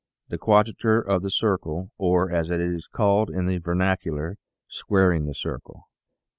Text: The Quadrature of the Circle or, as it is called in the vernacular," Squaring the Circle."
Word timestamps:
The 0.29 0.39
Quadrature 0.39 0.99
of 0.99 1.21
the 1.21 1.29
Circle 1.29 1.91
or, 1.99 2.31
as 2.31 2.49
it 2.49 2.59
is 2.59 2.87
called 2.87 3.29
in 3.29 3.45
the 3.45 3.59
vernacular," 3.59 4.39
Squaring 4.67 5.27
the 5.27 5.35
Circle." 5.35 5.85